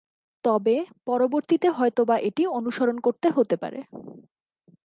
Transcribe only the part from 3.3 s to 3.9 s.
হতে পারে।